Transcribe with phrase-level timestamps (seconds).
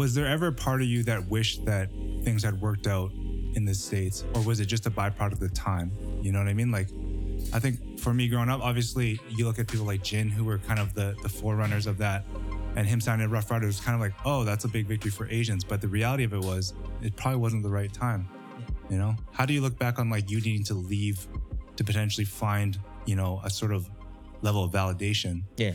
[0.00, 1.90] Was there ever a part of you that wished that
[2.22, 5.50] things had worked out in the States, or was it just a byproduct of the
[5.50, 5.92] time?
[6.22, 6.70] You know what I mean?
[6.70, 6.88] Like,
[7.52, 10.56] I think for me growing up, obviously, you look at people like Jin, who were
[10.56, 12.24] kind of the, the forerunners of that,
[12.76, 15.28] and him signing Ruff Ryder was kind of like, oh, that's a big victory for
[15.28, 15.64] Asians.
[15.64, 18.26] But the reality of it was, it probably wasn't the right time.
[18.88, 21.28] You know, how do you look back on like you needing to leave
[21.76, 23.86] to potentially find, you know, a sort of
[24.40, 25.42] level of validation?
[25.58, 25.74] Yeah.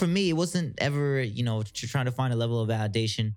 [0.00, 3.34] For me, it wasn't ever, you know, trying to find a level of validation.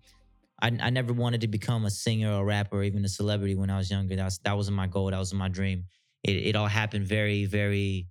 [0.62, 3.70] I, I never wanted to become a singer or rapper or even a celebrity when
[3.70, 4.16] I was younger.
[4.16, 5.12] That was, that wasn't my goal.
[5.12, 5.84] That wasn't my dream.
[6.24, 8.08] It, it all happened very, very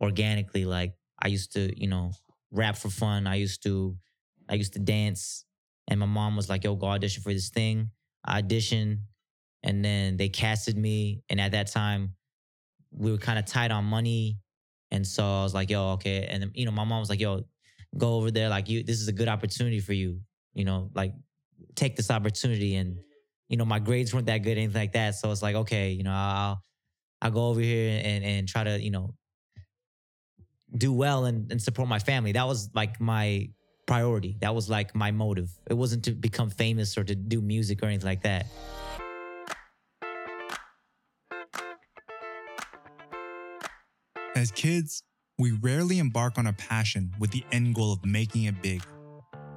[0.00, 0.64] organically.
[0.64, 2.10] Like I used to, you know,
[2.50, 3.28] rap for fun.
[3.28, 3.96] I used to,
[4.48, 5.44] I used to dance.
[5.86, 7.92] And my mom was like, yo, go audition for this thing.
[8.24, 8.98] I auditioned
[9.62, 11.22] and then they casted me.
[11.28, 12.14] And at that time,
[12.90, 14.40] we were kind of tight on money.
[14.90, 16.26] And so I was like, yo, okay.
[16.28, 17.44] And you know, my mom was like, yo,
[17.96, 18.48] go over there.
[18.48, 20.20] Like you, this is a good opportunity for you.
[20.54, 21.12] You know, like
[21.74, 22.76] take this opportunity.
[22.76, 22.98] And,
[23.48, 25.14] you know, my grades weren't that good, anything like that.
[25.14, 26.62] So it's like, okay, you know, I'll,
[27.22, 29.14] I'll go over here and, and try to, you know,
[30.76, 32.32] do well and, and support my family.
[32.32, 33.50] That was like my
[33.86, 34.36] priority.
[34.40, 35.50] That was like my motive.
[35.68, 38.46] It wasn't to become famous or to do music or anything like that.
[44.36, 45.02] As kids,
[45.40, 48.82] we rarely embark on a passion with the end goal of making it big.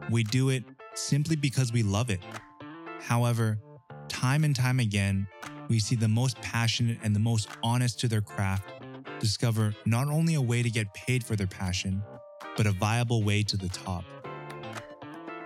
[0.09, 2.22] We do it simply because we love it.
[3.02, 3.59] However,
[4.08, 5.28] time and time again,
[5.67, 8.64] we see the most passionate and the most honest to their craft
[9.20, 12.02] discover not only a way to get paid for their passion,
[12.56, 14.06] but a viable way to the top.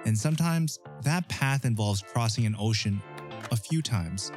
[0.05, 3.01] And sometimes that path involves crossing an ocean
[3.51, 4.31] a few times.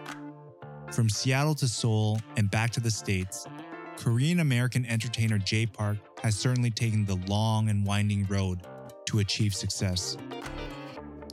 [0.92, 3.46] From Seattle to Seoul and back to the States,
[3.96, 8.60] Korean American entertainer Jay Park has certainly taken the long and winding road
[9.06, 10.16] to achieve success.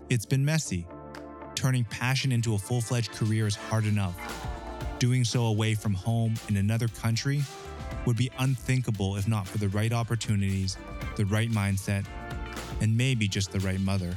[0.09, 0.87] It's been messy.
[1.55, 4.15] Turning passion into a full fledged career is hard enough.
[4.99, 7.41] Doing so away from home in another country
[8.05, 10.77] would be unthinkable if not for the right opportunities,
[11.15, 12.05] the right mindset,
[12.81, 14.13] and maybe just the right mother.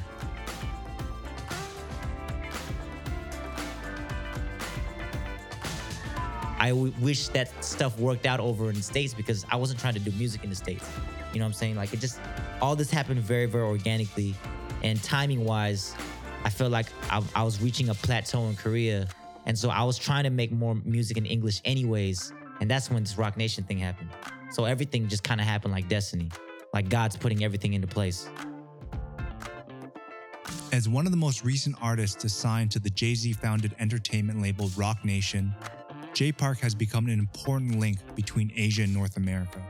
[6.61, 9.95] I w- wish that stuff worked out over in the States because I wasn't trying
[9.95, 10.87] to do music in the States.
[11.33, 11.75] You know what I'm saying?
[11.75, 12.21] Like it just,
[12.61, 14.35] all this happened very, very organically.
[14.83, 15.95] And timing wise,
[16.43, 19.07] I felt like I, I was reaching a plateau in Korea.
[19.47, 22.31] And so I was trying to make more music in English anyways.
[22.59, 24.09] And that's when this Roc Nation thing happened.
[24.51, 26.29] So everything just kind of happened like destiny,
[26.75, 28.29] like God's putting everything into place.
[30.71, 34.43] As one of the most recent artists to sign to the Jay Z founded entertainment
[34.43, 35.55] label Roc Nation,
[36.13, 39.61] Jay Park has become an important link between Asia and North America.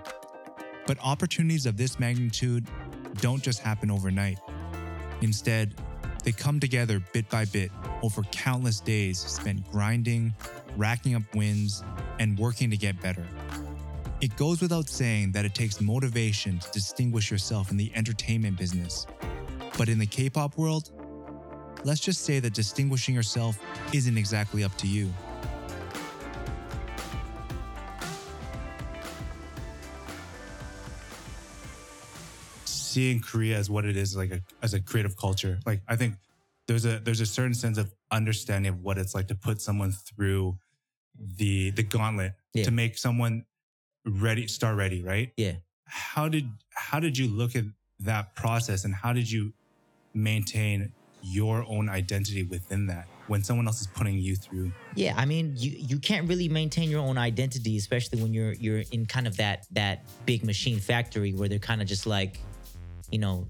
[0.87, 2.65] But opportunities of this magnitude
[3.19, 4.39] don't just happen overnight.
[5.21, 5.75] Instead,
[6.23, 7.71] they come together bit by bit
[8.01, 10.33] over countless days spent grinding,
[10.75, 11.83] racking up wins,
[12.19, 13.25] and working to get better.
[14.19, 19.05] It goes without saying that it takes motivation to distinguish yourself in the entertainment business.
[19.77, 20.91] But in the K pop world,
[21.83, 23.59] let's just say that distinguishing yourself
[23.93, 25.11] isn't exactly up to you.
[32.91, 36.15] Seeing Korea as what it is, like a, as a creative culture, like I think
[36.67, 39.91] there's a there's a certain sense of understanding of what it's like to put someone
[40.07, 40.57] through
[41.37, 42.65] the the gauntlet Yeah.
[42.65, 43.45] to make someone
[44.05, 45.31] ready, star ready, right?
[45.37, 45.55] Yeah.
[45.85, 46.45] how did
[46.87, 47.65] how did you look at
[48.01, 49.53] that process and how did you
[50.13, 50.91] maintain
[51.23, 55.53] your own identity within that when someone else is putting you through Yeah, I mean,
[55.55, 59.37] you you can't really maintain your own identity, especially when you're you're in kind of
[59.37, 62.39] that that big machine factory where they're kind of just like,
[63.11, 63.47] you know,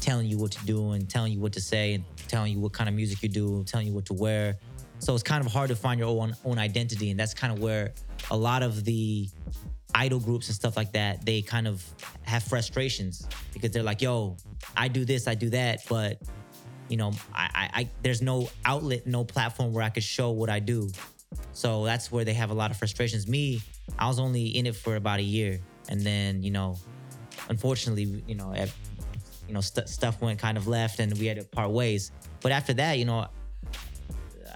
[0.00, 2.72] telling you what to do and telling you what to say and telling you what
[2.72, 4.56] kind of music you do, telling you what to wear.
[4.98, 7.60] So it's kind of hard to find your own own identity, and that's kind of
[7.60, 7.92] where
[8.30, 9.28] a lot of the
[9.94, 11.84] idol groups and stuff like that they kind of
[12.22, 14.36] have frustrations because they're like, "Yo,
[14.76, 16.18] I do this, I do that, but."
[16.90, 20.50] You know, I, I, I there's no outlet, no platform where I could show what
[20.50, 20.90] I do.
[21.54, 23.26] So that's where they have a lot of frustrations.
[23.26, 23.62] Me,
[23.98, 26.76] I was only in it for about a year, and then you know,
[27.48, 28.52] unfortunately, you know,
[29.46, 32.12] you know, st- stuff went kind of left, and we had to part ways.
[32.40, 33.26] But after that, you know,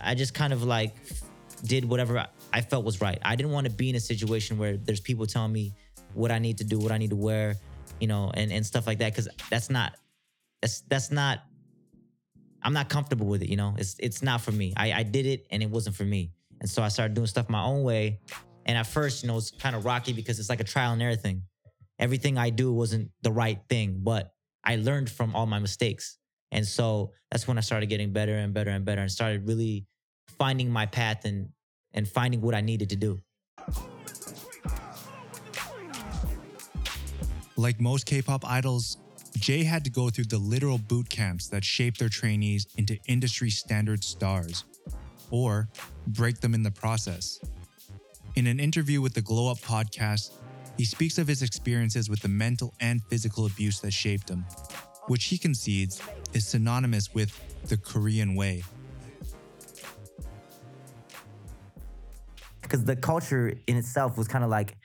[0.00, 0.94] I just kind of like
[1.64, 3.18] did whatever I- felt was right.
[3.22, 5.74] I didn't want to be in a situation where there's people telling me
[6.14, 7.56] what I need to do, what I need to wear,
[8.00, 9.96] you know, and and stuff like that, because that's not
[10.62, 11.40] that's that's not
[12.62, 13.74] I'm not comfortable with it, you know.
[13.78, 14.72] It's it's not for me.
[14.76, 16.32] I, I did it and it wasn't for me.
[16.60, 18.20] And so I started doing stuff my own way.
[18.66, 21.00] And at first, you know, it's kind of rocky because it's like a trial and
[21.00, 21.42] error thing.
[21.98, 24.34] Everything I do wasn't the right thing, but
[24.68, 26.18] I learned from all my mistakes.
[26.52, 29.86] And so that's when I started getting better and better and better and started really
[30.38, 31.48] finding my path and
[31.94, 33.18] and finding what I needed to do.
[37.56, 38.98] Like most K-pop idols,
[39.38, 43.50] Jay had to go through the literal boot camps that shape their trainees into industry
[43.50, 44.64] standard stars,
[45.30, 45.68] or
[46.06, 47.40] break them in the process.
[48.36, 50.32] In an interview with the Glow Up podcast,
[50.78, 54.44] he speaks of his experiences with the mental and physical abuse that shaped him,
[55.08, 56.00] which he concedes
[56.32, 57.38] is synonymous with
[57.68, 58.62] the Korean way.
[62.62, 64.76] because the culture in itself was kind of like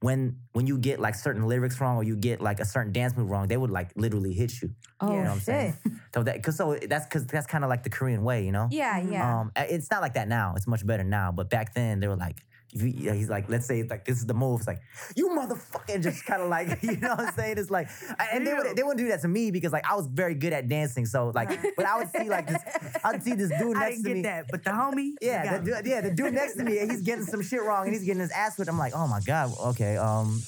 [0.00, 3.16] when when you get like certain lyrics wrong or you get like a certain dance
[3.16, 4.70] move wrong, they would like literally hit you.
[5.00, 5.44] Oh you know what I'm shit.
[5.44, 5.74] saying?
[6.14, 8.66] So that cause so that's cause that's kind of like the Korean way, you know.
[8.72, 9.40] Yeah, yeah.
[9.40, 10.54] Um, it's not like that now.
[10.56, 11.30] It's much better now.
[11.32, 14.18] But back then, they were like, if you- yeah, he's like, let's say like this
[14.18, 14.60] is the move.
[14.60, 14.80] It's like,
[15.16, 17.58] you motherfucking just kind of like, you know what I'm saying?
[17.58, 17.88] It's like,
[18.18, 20.34] I- and they would they wouldn't do that to me because like I was very
[20.34, 21.06] good at dancing.
[21.06, 22.62] So like, but I would see like this,
[23.04, 24.22] I would see this dude I next didn't to get me.
[24.22, 27.02] that, but the homie, Yeah, the, dude, yeah, the dude next to me, and he's
[27.02, 28.68] getting some shit wrong, and he's getting his ass whipped.
[28.70, 30.42] I'm like, oh my god, okay, um,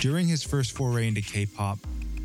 [0.00, 1.78] During his first foray into K-pop,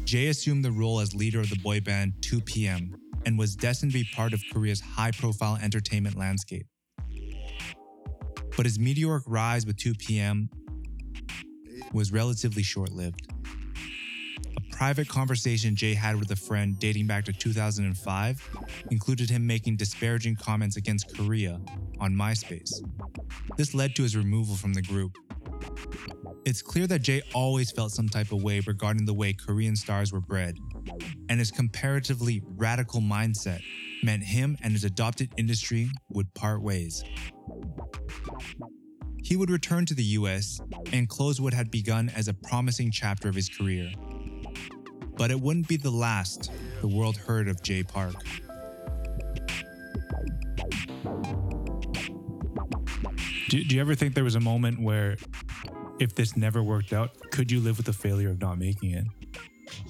[0.05, 2.93] Jay assumed the role as leader of the boy band 2PM
[3.25, 6.67] and was destined to be part of Korea's high-profile entertainment landscape.
[8.55, 10.49] But his meteoric rise with 2PM
[11.91, 13.27] was relatively short-lived.
[14.57, 18.49] A private conversation Jay had with a friend dating back to 2005
[18.91, 21.59] included him making disparaging comments against Korea
[21.99, 22.73] on MySpace.
[23.57, 25.17] This led to his removal from the group.
[26.45, 30.11] It's clear that Jay always felt some type of way regarding the way Korean stars
[30.11, 30.57] were bred,
[31.29, 33.61] and his comparatively radical mindset
[34.03, 37.03] meant him and his adopted industry would part ways.
[39.23, 40.59] He would return to the US
[40.91, 43.91] and close what had begun as a promising chapter of his career.
[45.15, 46.51] But it wouldn't be the last
[46.81, 48.15] the world heard of Jay Park.
[53.49, 55.15] Do, do you ever think there was a moment where,
[55.99, 59.05] if this never worked out, could you live with the failure of not making it?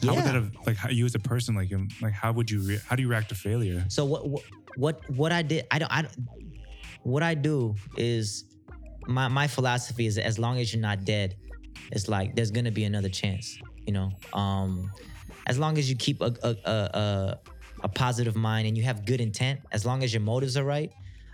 [0.03, 2.51] How would that have, like, how, you as a person, like, um, like, how would
[2.51, 3.85] you, re- how do you react to failure?
[3.87, 4.43] So what what
[4.75, 6.13] what what I did I don't I don't,
[7.03, 8.45] what I do is
[9.07, 11.35] my my philosophy is as long as you're not dead,
[11.91, 13.57] it's like there's gonna be another chance.
[13.85, 14.91] You know, um,
[15.47, 17.39] as long as you keep a a, a
[17.83, 20.91] a positive mind and you have good intent, as long as your motives are right,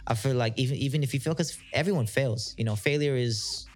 [0.08, 2.56] I feel like even even if you fail, because everyone fails.
[2.58, 3.68] You know, failure is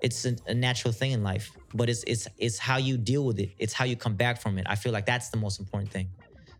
[0.00, 3.38] it's a, a natural thing in life, but it's it's it's how you deal with
[3.40, 3.50] it.
[3.58, 4.66] It's how you come back from it.
[4.68, 6.08] I feel like that's the most important thing.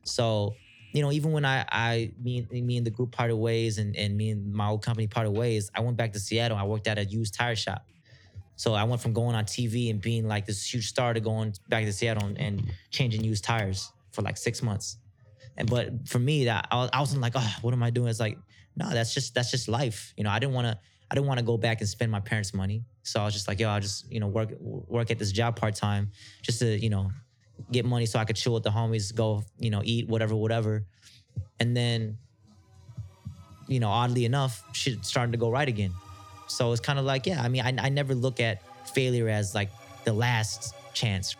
[0.05, 0.55] So,
[0.93, 4.17] you know, even when I, I, me, me and the group parted ways, and and
[4.17, 6.57] me and my old company parted ways, I went back to Seattle.
[6.57, 7.87] I worked at a used tire shop.
[8.57, 11.55] So I went from going on TV and being like this huge star to going
[11.69, 14.99] back to Seattle and, and changing used tires for like six months.
[15.57, 18.09] And but for me, that I, I wasn't like, oh, what am I doing?
[18.09, 18.39] It's like,
[18.77, 20.13] no, that's just that's just life.
[20.17, 20.79] You know, I didn't want to
[21.11, 22.85] I didn't want to go back and spend my parents' money.
[23.03, 25.57] So I was just like, yo, I'll just you know work work at this job
[25.57, 26.11] part time
[26.43, 27.11] just to you know
[27.71, 30.85] get money so I could chill with the homies, go you know eat whatever whatever,
[31.61, 32.19] and then
[33.69, 35.93] you know oddly enough, shit started to go right again.
[36.49, 38.61] So it's kind of like, yeah, I mean, I, I never look at
[38.95, 39.71] failure as like
[40.05, 41.37] the last chance.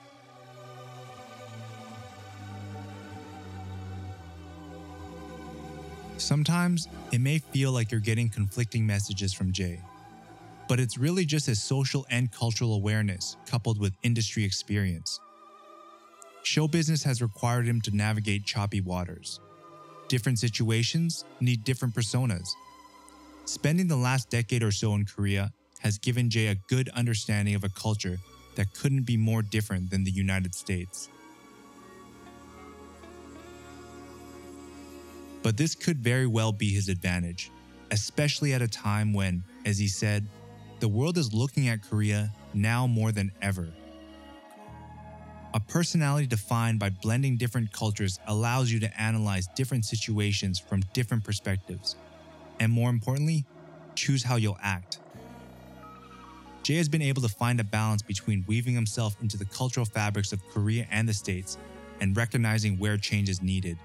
[6.17, 9.81] Sometimes it may feel like you're getting conflicting messages from Jay,
[10.69, 15.19] but it's really just his social and cultural awareness coupled with industry experience.
[16.45, 19.39] Show business has required him to navigate choppy waters.
[20.09, 22.51] Different situations need different personas.
[23.45, 27.65] Spending the last decade or so in Korea has given Jay a good understanding of
[27.65, 28.19] a culture
[28.57, 31.09] that couldn't be more different than the United States.
[35.43, 37.51] But this could very well be his advantage,
[37.91, 40.27] especially at a time when, as he said,
[40.81, 43.73] the world is looking at Korea now more than ever.
[45.55, 51.25] A personality defined by blending different cultures allows you to analyze different situations from different
[51.25, 51.95] perspectives,
[52.59, 53.45] and more importantly,
[53.95, 54.99] choose how you'll act.
[56.63, 60.33] Jay has been able to find a balance between weaving himself into the cultural fabrics
[60.33, 61.59] of Korea and the States
[62.01, 63.77] and recognizing where change is needed.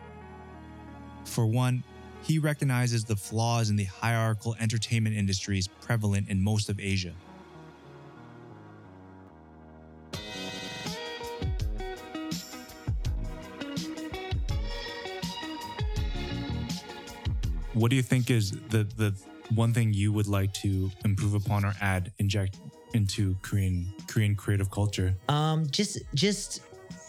[1.26, 1.84] For one,
[2.24, 7.14] he recognizes the flaws in the hierarchical entertainment industries prevalent in most of Asia.
[17.78, 19.14] What do you think is the the
[19.54, 22.58] one thing you would like to improve upon or add, inject
[22.94, 25.14] into Korean Korean creative culture?
[25.30, 26.62] Um, just just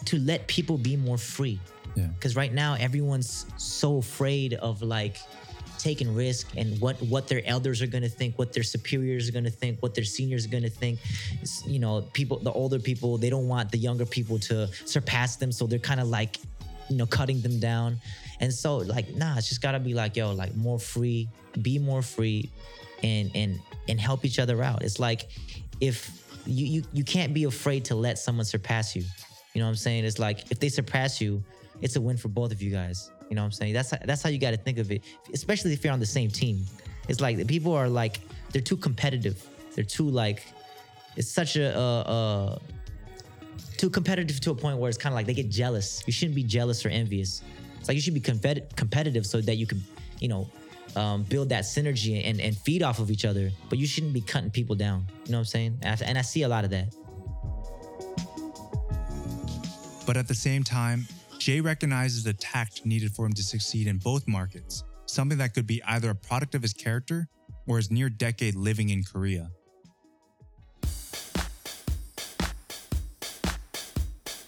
[0.05, 1.59] to let people be more free.
[1.95, 2.05] Yeah.
[2.07, 5.17] Because right now everyone's so afraid of like
[5.79, 9.31] taking risk and what what their elders are going to think what their superiors are
[9.31, 10.99] going to think what their seniors are going to think
[11.41, 15.37] It's, you know people the older people they don't want the younger people to surpass
[15.37, 16.37] them so they're kind of like
[16.89, 17.99] you know cutting them down.
[18.39, 21.29] And so like nah it's just gotta be like yo like more free
[21.61, 22.49] be more free
[23.03, 24.83] and and and help each other out.
[24.83, 25.29] It's like
[25.81, 26.11] if
[26.45, 29.03] you you, you can't be afraid to let someone surpass you.
[29.53, 30.05] You know what i'm saying?
[30.05, 31.43] It's like if they surpass you
[31.81, 33.11] it's a win for both of you guys.
[33.29, 33.73] You know what i'm saying?
[33.73, 35.03] That's that's how you got to think of it
[35.33, 36.65] especially if you're on the same team.
[37.07, 38.19] It's like people are like
[38.51, 39.47] they're too competitive.
[39.75, 40.45] They're too like
[41.15, 42.59] it's such a uh, uh
[43.79, 46.03] too competitive to a point where it's kind of like they get jealous.
[46.05, 47.41] You shouldn't be jealous or envious.
[47.79, 49.81] It's like you should be compet- competitive so that you can,
[50.19, 50.49] you know,
[50.97, 53.51] um, build that synergy and, and feed off of each other.
[53.69, 55.07] But you shouldn't be cutting people down.
[55.25, 55.79] You know what I'm saying?
[55.81, 56.93] And I, and I see a lot of that.
[60.05, 61.07] But at the same time,
[61.37, 65.67] Jay recognizes the tact needed for him to succeed in both markets, something that could
[65.67, 67.29] be either a product of his character
[67.65, 69.49] or his near decade living in Korea.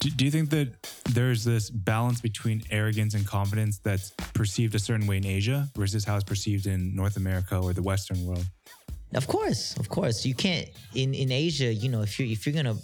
[0.02, 0.68] Do, do you think that
[1.10, 6.04] there's this balance between arrogance and confidence that's perceived a certain way in Asia versus
[6.04, 8.44] how it's perceived in North America or the Western world?
[9.14, 10.26] Of course, of course.
[10.26, 11.72] You can't in in Asia.
[11.72, 12.74] You know, if you if you're gonna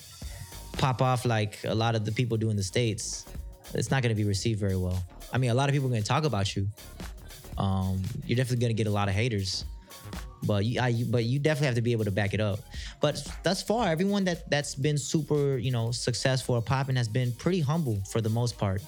[0.74, 3.26] pop off like a lot of the people do in the states,
[3.74, 5.02] it's not gonna be received very well.
[5.32, 6.68] I mean, a lot of people are gonna talk about you.
[7.56, 9.64] Um, you're definitely gonna get a lot of haters,
[10.44, 12.60] but you, I, but you definitely have to be able to back it up.
[13.00, 17.32] But thus far, everyone that that's been super, you know, successful or popping has been
[17.32, 18.82] pretty humble for the most part.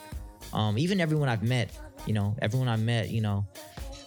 [0.52, 1.70] Um, even everyone I've met,
[2.06, 3.46] you know, everyone I've met, you know,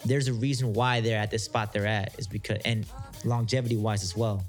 [0.05, 2.85] there's a reason why they're at this spot they're at is because and
[3.23, 4.43] longevity wise as well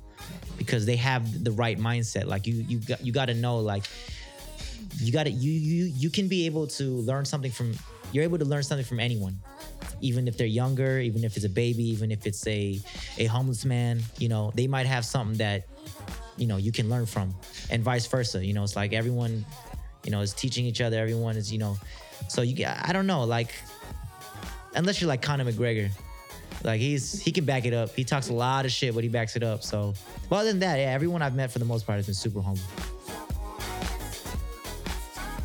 [0.58, 3.84] because they have the right mindset like you you got you got to know like
[4.98, 7.72] you got to you you you can be able to learn something from
[8.12, 9.38] you're able to learn something from anyone
[10.00, 12.80] even if they're younger even if it's a baby even if it's a
[13.18, 15.66] a homeless man you know they might have something that
[16.36, 17.34] you know you can learn from
[17.70, 19.44] and vice versa you know it's like everyone
[20.04, 21.76] you know is teaching each other everyone is you know
[22.28, 23.50] so you i don't know like
[24.74, 25.90] unless you're like Conor McGregor.
[26.62, 27.94] Like he's he can back it up.
[27.94, 29.62] He talks a lot of shit, but he backs it up.
[29.62, 29.94] So,
[30.30, 32.62] other than that, yeah, everyone I've met for the most part has been super humble.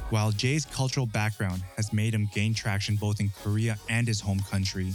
[0.10, 4.40] While Jay's cultural background has made him gain traction both in Korea and his home
[4.50, 4.92] country,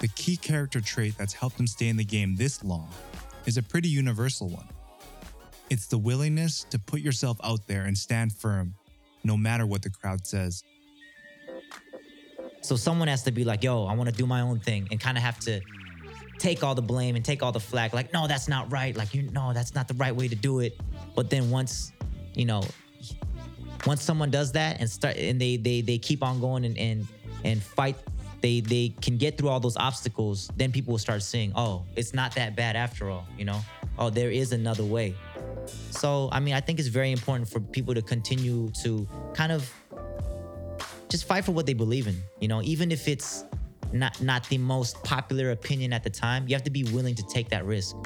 [0.00, 2.88] the key character trait that's helped him stay in the game this long
[3.46, 4.66] is a pretty universal one.
[5.70, 8.74] It's the willingness to put yourself out there and stand firm,
[9.22, 10.64] no matter what the crowd says.
[12.62, 14.98] So someone has to be like, "Yo, I want to do my own thing," and
[14.98, 15.60] kind of have to
[16.38, 17.92] take all the blame and take all the flack.
[17.92, 18.96] Like, no, that's not right.
[18.96, 20.78] Like, you no, that's not the right way to do it.
[21.14, 21.92] But then once,
[22.34, 22.64] you know,
[23.86, 27.06] once someone does that and start and they they they keep on going and and
[27.44, 27.96] and fight
[28.40, 32.12] they they can get through all those obstacles then people will start seeing oh it's
[32.12, 33.60] not that bad after all you know?
[33.98, 35.14] Oh there is another way.
[35.90, 39.72] So i mean i think it's very important for people to continue to kind of
[41.08, 42.62] just fight for what they believe in you know?
[42.62, 43.44] Even if it's
[43.92, 47.22] not not the most popular opinion at the time you have to be willing to
[47.24, 47.96] take that risk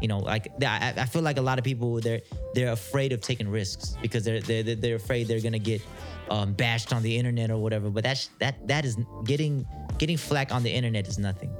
[0.00, 2.20] you know like i, I feel like a lot of people they're
[2.54, 5.82] they're afraid of taking risks because they're they're, they're afraid they're gonna get
[6.30, 9.66] um, bashed on the internet or whatever but that's that that is getting
[9.98, 11.54] getting flack on the internet is nothing.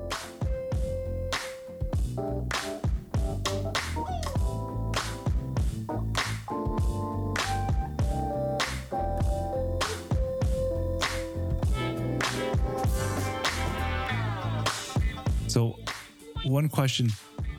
[15.49, 15.79] So,
[16.45, 17.11] one question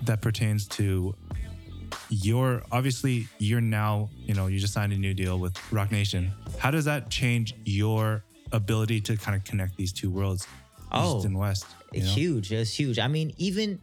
[0.06, 1.16] that pertains to
[2.10, 6.32] your obviously you're now you know you just signed a new deal with Roc Nation.
[6.60, 10.48] How does that change your ability to kind of connect these two worlds,
[10.92, 11.66] Oh, east and west?
[11.92, 12.14] you It's know?
[12.16, 12.52] huge.
[12.52, 13.00] It's huge.
[13.00, 13.80] I mean, even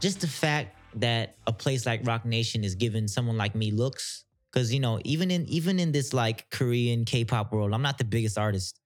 [0.00, 4.24] just the fact that a place like Roc Nation is giving someone like me looks,
[4.52, 8.04] because you know, even in even in this like Korean K-pop world, I'm not the
[8.04, 8.78] biggest artist.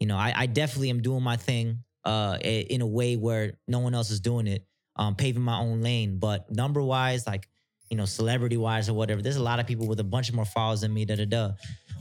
[0.00, 3.78] You know, I, I definitely am doing my thing uh in a way where no
[3.78, 6.18] one else is doing it, um, paving my own lane.
[6.18, 7.48] But number wise, like
[7.90, 10.34] you know, celebrity wise or whatever, there's a lot of people with a bunch of
[10.34, 11.04] more followers than me.
[11.04, 11.50] Da da da.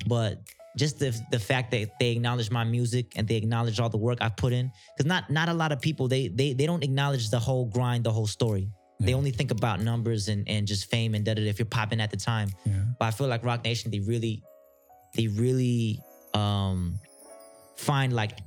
[0.07, 0.41] But
[0.77, 4.17] just the the fact that they acknowledge my music and they acknowledge all the work
[4.21, 7.29] I put in, because not not a lot of people they they they don't acknowledge
[7.29, 8.69] the whole grind, the whole story.
[8.99, 11.41] They only think about numbers and and just fame and da da.
[11.43, 12.85] da If you're popping at the time, Yeah.
[12.97, 14.41] but I feel like Roc Nation, they really,
[15.15, 15.99] they really
[16.33, 16.97] um
[17.75, 18.39] find like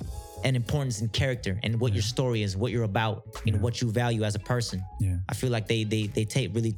[0.45, 3.61] an importance in character and what your story is, what you're about, and Yeah.
[3.63, 4.83] what you value as a person.
[5.01, 5.17] Yeah.
[5.29, 6.77] I feel like they they they take really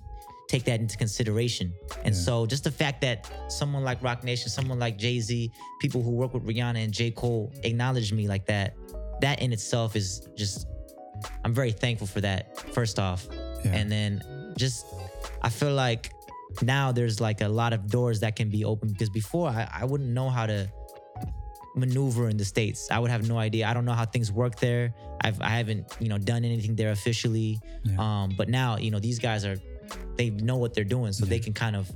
[0.48, 1.74] take that into consideration.
[2.04, 2.20] And Yeah.
[2.20, 5.50] so just the fact that someone like Roc Nation, someone like Jay Z,
[5.80, 7.10] people who work with Rihanna and J.
[7.10, 8.74] Cole acknowledge me like that,
[9.20, 10.66] that in itself is just,
[11.44, 13.28] I'm very thankful for that, first off.
[13.64, 13.72] Yeah.
[13.74, 14.22] And then
[14.56, 14.86] just,
[15.42, 16.12] I feel like
[16.62, 19.84] now there's like a lot of doors that can be open because before I, I
[19.84, 20.70] wouldn't know how to
[21.78, 22.88] maneuver in the states.
[22.90, 23.66] I would have no idea.
[23.66, 24.94] I don't know how things work there.
[25.20, 27.58] I've I haven't you know done anything there officially.
[27.84, 27.96] Yeah.
[27.98, 29.56] Um, but now you know these guys are
[30.16, 31.90] they know what they're doing, so they can kind of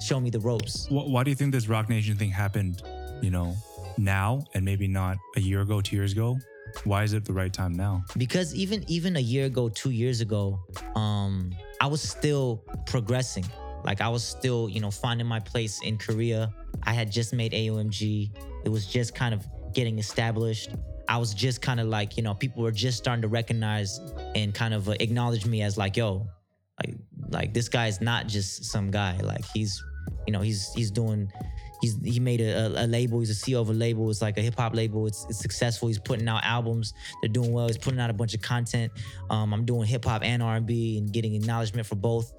[0.00, 0.86] show me the ropes.
[0.86, 2.82] Wh- Why do you think this Roc Nation thing happened,
[3.22, 3.54] you know,
[3.96, 6.38] now and maybe not a year ago, two years ago?
[6.84, 8.04] Why is it the right time now?
[8.16, 10.60] because even even a year ago two years ago
[10.94, 13.44] um i was still progressing
[13.84, 16.48] like i was still you know finding my place in korea
[16.84, 18.30] i had just made aomg
[18.64, 20.70] it was just kind of getting established.
[21.08, 24.00] I was just kind of like you know people were just starting to recognize
[24.34, 26.26] and kind of uh, acknowledge me as like yo
[26.80, 26.96] like
[27.30, 29.18] like this guy is not just some guy.
[29.20, 29.82] Like he's
[30.26, 31.30] you know he's he's doing
[31.80, 33.20] he's he made a, a, label.
[33.20, 34.10] He's a ceo of a label.
[34.10, 35.06] It's like a hip-hop label.
[35.06, 35.88] It's, it's successful.
[35.88, 36.94] He's putting out albums.
[37.22, 37.66] They're doing well.
[37.66, 38.92] He's putting out a bunch of content.
[39.30, 42.32] Um, i'm doing hip-hop and r&b and getting acknowledgement for both.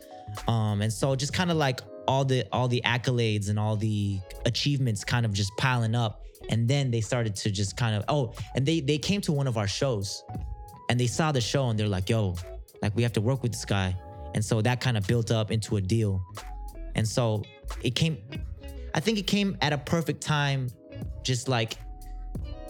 [0.47, 4.19] Um, and so just kind of like all the all the accolades and all the
[4.45, 6.25] achievements kind of just piling up.
[6.49, 9.47] And then they started to just kind of oh and they they came to one
[9.47, 10.23] of our shows
[10.89, 12.35] and they saw the show and they're like yo
[12.81, 13.95] like we have to work with this guy.
[14.33, 16.21] And so that kind of built up into a deal.
[16.95, 17.43] And so
[17.81, 18.17] it came
[18.93, 20.69] i think it came at a perfect time
[21.23, 21.77] just like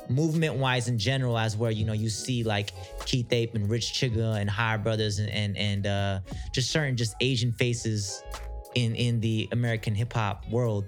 [0.09, 2.73] movement wise in general as where you know you see like
[3.05, 6.19] keith ape and rich chigga and higher brothers and and, and uh
[6.53, 8.21] just certain just asian faces
[8.75, 10.85] in in the american hip-hop world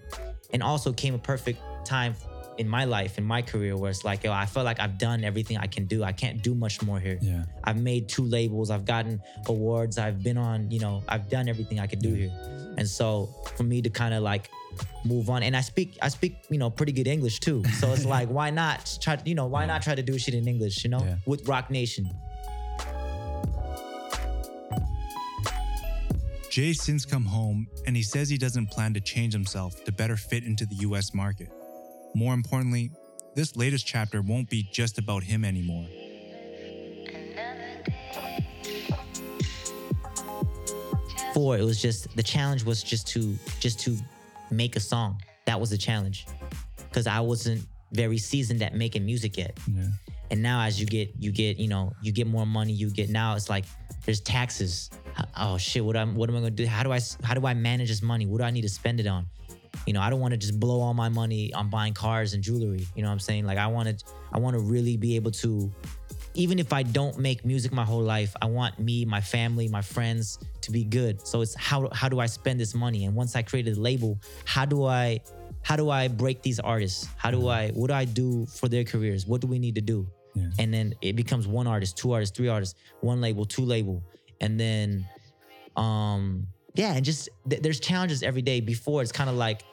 [0.53, 2.15] and also came a perfect time
[2.59, 5.23] in my life in my career where it's like yo i feel like i've done
[5.23, 7.43] everything i can do i can't do much more here Yeah.
[7.63, 11.79] I've made two labels, I've gotten awards, I've been on, you know, I've done everything
[11.79, 12.29] I could do here.
[12.77, 14.49] And so for me to kind of like
[15.05, 17.63] move on and I speak I speak, you know, pretty good English too.
[17.79, 20.45] So it's like why not try you know, why not try to do shit in
[20.47, 21.15] English, you know, Yeah.
[21.25, 22.11] with Roc Nation.
[26.53, 30.15] Jay since come home and he says he doesn't plan to change himself to better
[30.15, 31.51] fit into the US market.
[32.13, 32.91] More importantly,
[33.33, 35.87] this latest chapter won't be just about him anymore.
[41.33, 43.97] Four, it was just the challenge was just to just to
[44.51, 45.19] make a song.
[45.47, 46.27] That was the challenge.
[46.91, 47.63] Cause I wasn't
[47.93, 49.57] very seasoned at making music yet.
[49.65, 49.85] Yeah.
[50.29, 53.09] and now as you get you get you know you get more money you get
[53.09, 53.65] now it's like
[54.05, 54.91] there's taxes
[55.37, 56.67] oh shit what am what am i going to do?
[56.67, 58.25] How do i how do i manage this money?
[58.25, 59.25] What do i need to spend it on?
[59.85, 62.43] You know i don't want to just blow all my money on buying cars and
[62.43, 63.45] jewelry you know what i'm saying?
[63.45, 65.71] Like i want to i want to really be able to
[66.35, 69.81] even if i don't make music my whole life i want me my family my
[69.81, 71.25] friends to be good.
[71.27, 73.05] So it's how how do i spend this money?
[73.05, 75.19] And once i created a label how do i
[75.61, 77.07] how do i break these artists?
[77.17, 79.27] How do i what do i do for their careers?
[79.27, 80.07] What do we need to do?
[80.35, 80.49] Yeah.
[80.57, 84.03] and then it becomes one artist, two artists, three artists, one label, two label,
[84.43, 85.07] and then,
[85.77, 88.59] um, yeah, and just th- there's challenges every day.
[88.59, 89.63] Before it's kind of like,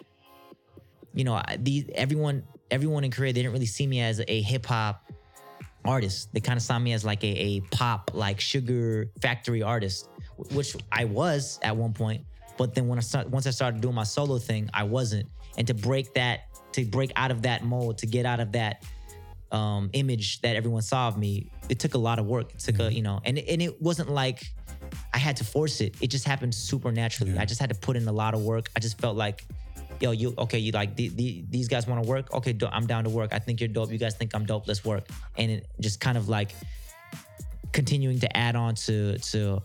[1.13, 4.41] you know, I- the everyone everyone in Korea they didn't really see me as a
[4.43, 5.11] hip hop
[5.85, 6.29] artist.
[6.33, 10.09] They kind of saw me as like a, a pop like sugar factory artist,
[10.53, 12.25] which I was at one point.
[12.57, 15.27] But then when I start once I started doing my solo thing, I wasn't.
[15.59, 16.43] And to break that,
[16.75, 18.85] to break out of that mold, to get out of that
[19.51, 22.53] um, image that everyone saw of me, it took a lot of work.
[22.53, 24.45] It took a, you know, and and it wasn't like
[25.21, 25.95] had to force it.
[26.01, 27.39] It just happened super naturally.
[27.39, 28.71] I just had to put in a lot of work.
[28.77, 29.45] I just felt like,
[30.01, 30.59] yo, you okay?
[30.59, 32.33] You like the, the, these guys want to work?
[32.35, 33.33] Okay, do, I'm down to work.
[33.33, 33.91] I think you're dope.
[33.91, 34.67] You guys think I'm dope?
[34.67, 35.07] Let's work.
[35.37, 36.51] And it just kind of like
[37.73, 39.63] continuing to add on to to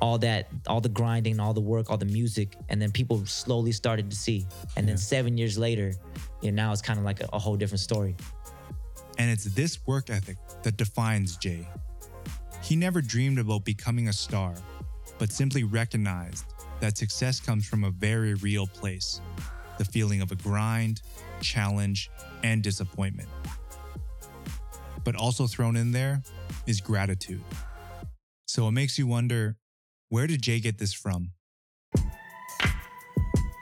[0.00, 3.72] all that, all the grinding, all the work, all the music, and then people slowly
[3.72, 4.46] started to see.
[4.76, 5.92] And then seven years later,
[6.40, 8.14] you know, now it's kind of like a, a whole different story.
[9.18, 11.68] And it's this work ethic that defines Jay.
[12.62, 14.54] He never dreamed about becoming a star,
[15.18, 16.44] but simply recognized
[16.80, 19.20] that success comes from a very real place
[19.78, 21.02] the feeling of a grind,
[21.40, 22.10] challenge,
[22.42, 23.28] and disappointment.
[25.04, 26.20] But also thrown in there
[26.66, 27.42] is gratitude.
[28.46, 29.56] So it makes you wonder
[30.08, 31.30] where did Jay get this from?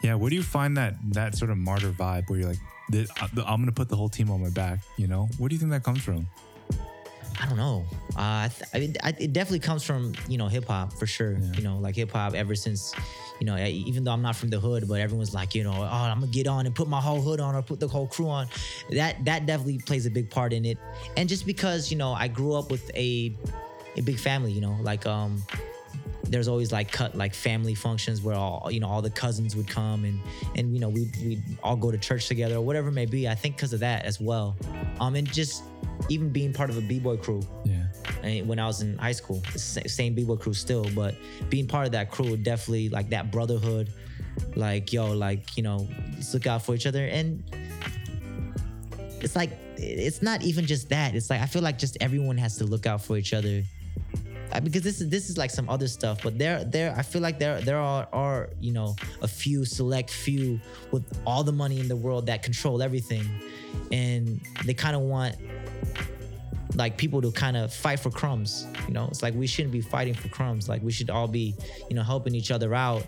[0.03, 0.15] Yeah.
[0.15, 2.59] Where do you find that that sort of martyr vibe where you're like,
[2.95, 4.79] uh, I'm gonna put the whole team on my back?
[4.97, 6.29] You know, where do you think that comes from?
[7.41, 7.85] I don't know.
[8.17, 11.07] Uh, I th- I mean, I, it definitely comes from you know hip hop for
[11.07, 11.33] sure.
[11.33, 11.53] Yeah.
[11.57, 12.95] You know, like hip hop ever since,
[13.41, 15.85] you know, even though I'm not from the hood, but everyone's like, you know, oh,
[15.85, 18.29] I'm gonna get on and put my whole hood on or put the whole crew
[18.29, 18.47] on.
[18.91, 20.79] That that definitely plays a big part in it.
[21.17, 23.35] And just because you know I grew up with a
[23.97, 25.43] a big family, you know, like um,
[26.29, 29.69] there's always like cut like family functions where all you know all the cousins would
[29.69, 30.21] come and
[30.57, 33.29] and you know we we all go to church together or whatever it may be.
[33.29, 34.57] I think because of that as well,
[35.01, 35.65] um, and just
[36.09, 37.43] even being part of a b boy crew.
[37.65, 37.87] Yeah.
[38.23, 41.15] And when I was in high school, same b-boy crew still, but
[41.49, 43.93] being part of that crew definitely like that brotherhood,
[44.55, 47.43] like yo, like you know, let's look out for each other, and
[49.21, 51.15] it's like it's not even just that.
[51.15, 53.63] It's like I feel like just everyone has to look out for each other.
[54.63, 57.39] Because this is this is like some other stuff, but there there I feel like
[57.39, 60.61] there there are are you know a few select few
[60.93, 63.29] with all the money in the world that control everything,
[63.93, 65.37] and they kind of want
[66.77, 68.67] like people to kind of fight for crumbs.
[68.87, 70.69] You know, it's like we shouldn't be fighting for crumbs.
[70.69, 71.55] Like we should all be,
[71.89, 73.05] you know, helping each other out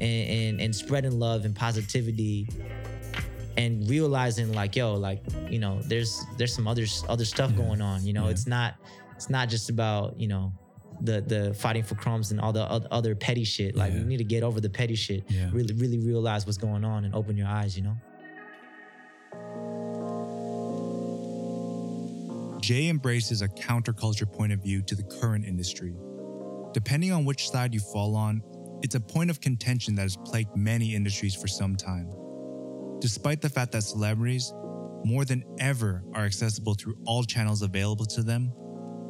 [0.00, 2.48] and and, and spreading love and positivity
[3.56, 8.04] and realizing like, yo, like, you know, there's there's some other other stuff going on.
[8.06, 8.30] You know, Yeah.
[8.30, 8.74] it's not
[9.16, 10.52] it's not just about, you know,
[11.00, 13.74] the the fighting for crumbs and all the oth- other petty shit.
[13.74, 14.04] Like we Yeah.
[14.06, 15.24] need to get over the petty shit.
[15.28, 15.50] Yeah.
[15.52, 17.96] Really, really realize what's going on and open your eyes, you know?
[22.68, 25.94] Jay embraces a counterculture point of view to the current industry.
[26.74, 28.42] Depending on which side you fall on,
[28.82, 32.12] it's a point of contention that has plagued many industries for some time.
[33.00, 34.52] Despite the fact that celebrities,
[35.02, 38.52] more than ever, are accessible through all channels available to them,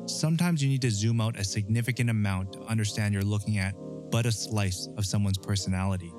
[0.06, 3.74] sometimes you need to zoom out a significant amount to understand you're looking at
[4.12, 6.12] but a slice of someone's personality.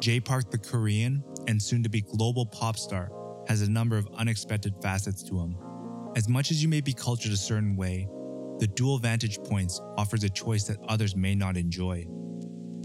[0.00, 3.10] Jay Park, the Korean and soon to be global pop star,
[3.46, 5.58] has a number of unexpected facets to him.
[6.16, 8.08] As much as you may be cultured a certain way,
[8.58, 12.06] the dual vantage points offers a choice that others may not enjoy.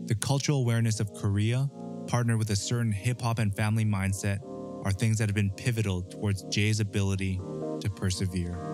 [0.07, 1.69] The cultural awareness of Korea,
[2.07, 4.39] partnered with a certain hip hop and family mindset,
[4.83, 7.39] are things that have been pivotal towards Jay's ability
[7.79, 8.70] to persevere.